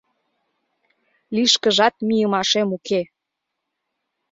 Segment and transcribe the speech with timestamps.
[1.33, 3.01] —Лишкыжат мийымашем уке.